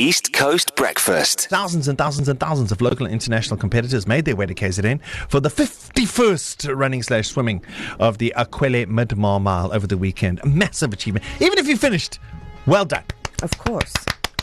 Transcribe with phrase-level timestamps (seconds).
[0.00, 1.48] East Coast Breakfast.
[1.48, 4.98] Thousands and thousands and thousands of local and international competitors made their way to KZN
[5.28, 7.62] for the 51st running slash swimming
[7.98, 10.40] of the aQuellé Midmar Mile over the weekend.
[10.42, 11.26] A massive achievement.
[11.38, 12.18] Even if you finished,
[12.64, 13.04] well done.
[13.42, 13.92] Of course.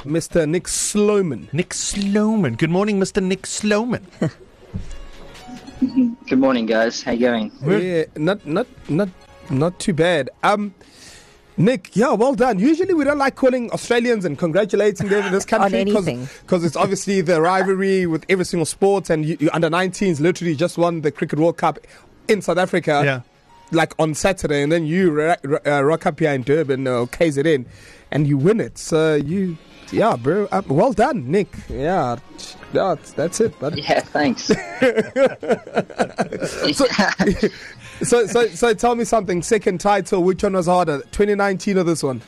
[0.06, 0.48] Mr.
[0.48, 1.50] Nick Sloman.
[1.52, 2.54] Nick Sloman.
[2.54, 3.24] Good morning, Mr.
[3.24, 4.06] Nick Sloman.
[5.80, 7.02] Good morning, guys.
[7.02, 7.52] How you going?
[7.66, 9.10] Yeah, not not not
[9.50, 10.30] not too bad.
[10.44, 10.76] Um,
[11.58, 12.60] Nick, yeah, well done.
[12.60, 16.28] Usually we don't like calling Australians and congratulating them in this country anything.
[16.42, 20.56] because it's obviously the rivalry with every single sport, and you, you under 19s literally
[20.56, 21.80] just won the Cricket World Cup
[22.28, 23.02] in South Africa.
[23.04, 23.22] Yeah.
[23.72, 27.06] Like on Saturday, and then you ro- ro- uh, rock up here in Durban or
[27.06, 27.66] KZN,
[28.12, 28.78] and you win it.
[28.78, 29.58] So you,
[29.92, 31.50] yeah, bro, uh, well done, Nick.
[31.68, 32.16] Yeah,
[32.72, 33.82] yeah, that's it, buddy.
[33.82, 34.50] Yeah, thanks.
[36.74, 36.86] So,
[38.04, 39.42] so, so so tell me something.
[39.42, 42.22] Second title, which one was harder, 2019 or this one?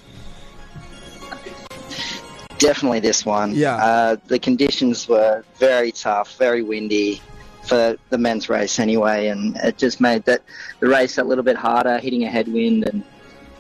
[2.58, 3.54] Definitely this one.
[3.56, 3.76] Yeah.
[3.76, 7.22] Uh, the conditions were very tough, very windy
[7.64, 10.42] for the men's race anyway, and it just made that
[10.80, 13.04] the race a little bit harder, hitting a headwind, and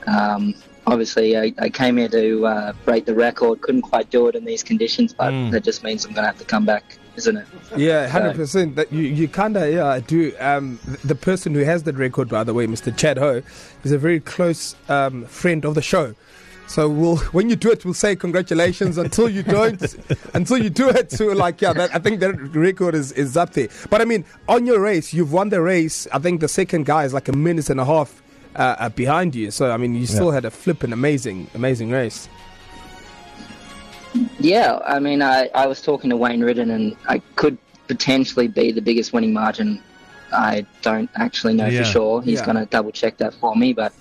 [0.07, 0.55] um,
[0.89, 3.61] obviously I, I came here to uh, break the record.
[3.61, 5.51] Couldn't quite do it in these conditions, but Mm.
[5.51, 6.83] that just means I'm going to have to come back,
[7.15, 7.45] isn't it?
[7.77, 8.75] Yeah, hundred percent.
[8.75, 10.33] That you, you kind of yeah do.
[10.39, 12.95] Um, the person who has that record, by the way, Mr.
[12.95, 13.41] Chad Ho,
[13.83, 16.15] is a very close um, friend of the show.
[16.67, 18.97] So we'll when you do it, we'll say congratulations.
[18.97, 19.81] Until you don't,
[20.33, 23.53] until you do it, so like yeah, that, I think that record is is up
[23.53, 23.69] there.
[23.89, 26.07] But I mean, on your race, you've won the race.
[26.13, 28.21] I think the second guy is like a minute and a half
[28.55, 29.52] uh, uh, behind you.
[29.52, 32.28] So I mean, you still had a flipping amazing, amazing race.
[34.39, 38.72] Yeah, I mean, I, I was talking to Wayne Riddin, and I could potentially be
[38.72, 39.81] the biggest winning margin.
[40.31, 41.80] I don't actually know Yeah.
[41.80, 42.22] for sure.
[42.22, 42.45] He's Yeah.
[42.45, 43.94] going to double check that for me, but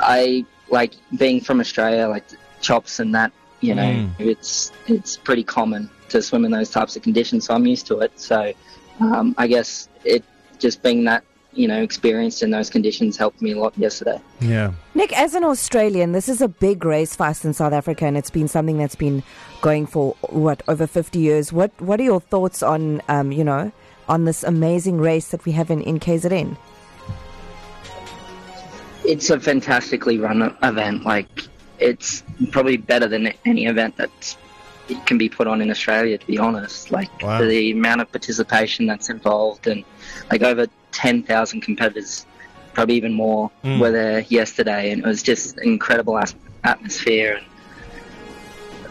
[0.00, 2.24] I like being from Australia, like
[2.60, 3.32] chops and that.
[3.60, 4.10] You know, Mm.
[4.18, 8.00] it's it's pretty common to swim in those types of conditions, so I'm used to
[8.00, 8.12] it.
[8.16, 8.52] So
[9.00, 10.24] um, I guess it
[10.58, 14.20] just being that you know experienced in those conditions helped me a lot yesterday.
[14.40, 14.72] Yeah.
[14.94, 18.16] Nick, as an Australian, this is a big race for us in South Africa, and
[18.16, 19.22] it's been something that's been
[19.60, 21.52] going for what over fifty years.
[21.52, 23.72] What What are your thoughts on, um, you know,
[24.08, 26.56] on this amazing race that we have in in KZN?
[29.04, 31.04] it's a fantastically run event.
[31.04, 31.26] Like
[31.78, 34.36] it's probably better than any event that
[34.88, 36.18] it can be put on in Australia.
[36.18, 37.40] To be honest, like Wow.
[37.42, 39.84] the amount of participation that's involved, and
[40.30, 42.26] like over ten thousand competitors,
[42.74, 43.78] probably even more, Mm.
[43.80, 46.20] were there yesterday, and it was just incredible
[46.64, 47.40] atmosphere.
[47.40, 47.46] And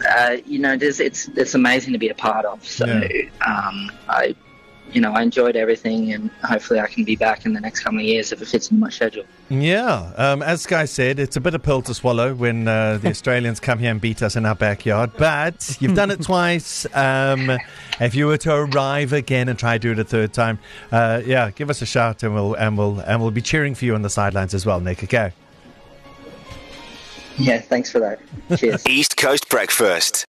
[0.06, 1.00] uh, you know, it's
[1.30, 2.66] it's amazing to be a part of.
[2.66, 3.30] So Yeah.
[3.46, 4.36] um, I.
[4.92, 8.00] You know, I enjoyed everything, and hopefully, I can be back in the next couple
[8.00, 9.24] of years if it fits in my schedule.
[9.50, 13.10] Yeah, um, as Sky said, it's a bit of pill to swallow when uh, the
[13.10, 15.12] Australians come here and beat us in our backyard.
[15.18, 16.88] But you've done it twice.
[16.96, 17.58] Um,
[18.00, 20.60] if you were to arrive again and try to do it a third time,
[20.92, 23.86] uh, yeah, give us a shout and we'll and we'll and we'll be cheering for
[23.86, 25.04] you on the sidelines as well, Nick.
[25.04, 25.34] Okay.
[27.38, 28.20] Yeah, thanks for that.
[28.58, 28.86] Cheers.
[28.88, 30.26] East Coast Breakfast.